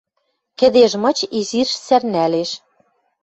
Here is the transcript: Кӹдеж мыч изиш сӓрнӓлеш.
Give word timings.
Кӹдеж 0.59 0.91
мыч 1.03 1.17
изиш 1.39 1.69
сӓрнӓлеш. 1.85 2.49